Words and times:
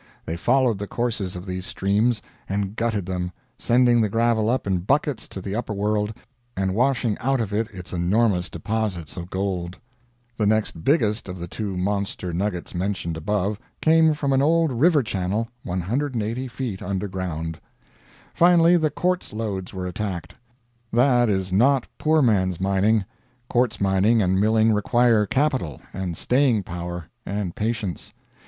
They 0.25 0.35
followed 0.35 0.79
the 0.79 0.87
courses 0.87 1.35
of 1.35 1.45
these 1.45 1.63
streams, 1.63 2.23
and 2.49 2.75
gutted 2.75 3.05
them, 3.05 3.31
sending 3.59 4.01
the 4.01 4.09
gravel 4.09 4.49
up 4.49 4.65
in 4.65 4.79
buckets 4.79 5.27
to 5.27 5.41
the 5.41 5.53
upper 5.53 5.75
world, 5.75 6.17
and 6.57 6.73
washing 6.73 7.19
out 7.19 7.39
of 7.39 7.53
it 7.53 7.69
its 7.69 7.93
enormous 7.93 8.49
deposits 8.49 9.15
of 9.15 9.29
gold. 9.29 9.77
The 10.37 10.47
next 10.47 10.83
biggest 10.83 11.29
of 11.29 11.37
the 11.37 11.47
two 11.47 11.77
monster 11.77 12.33
nuggets 12.33 12.73
mentioned 12.73 13.15
above 13.15 13.59
came 13.79 14.15
from 14.15 14.33
an 14.33 14.41
old 14.41 14.71
river 14.71 15.03
channel 15.03 15.49
180 15.65 16.47
feet 16.47 16.81
under 16.81 17.07
ground. 17.07 17.59
Finally 18.33 18.77
the 18.77 18.89
quartz 18.89 19.31
lodes 19.31 19.71
were 19.71 19.85
attacked. 19.85 20.33
That 20.91 21.29
is 21.29 21.53
not 21.53 21.85
poor 21.99 22.23
man's 22.23 22.59
mining. 22.59 23.05
Quartz 23.51 23.79
mining 23.79 24.19
and 24.19 24.39
milling 24.39 24.73
require 24.73 25.27
capital, 25.27 25.79
and 25.93 26.17
staying 26.17 26.63
power, 26.63 27.05
and 27.23 27.55
patience. 27.55 28.15